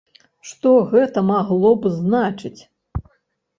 [0.51, 2.61] Што гэта магло б значыць?